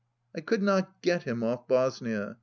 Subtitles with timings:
[0.35, 2.37] I could not get him off Bosnia.